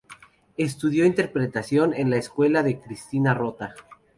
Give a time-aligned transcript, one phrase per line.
[0.57, 3.75] Estudió interpretación en la escuela de Cristina Rota.